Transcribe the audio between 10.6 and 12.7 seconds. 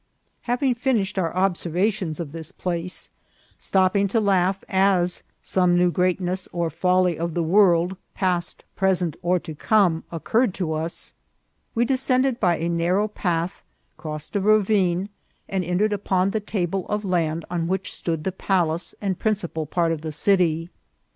us, we descended by a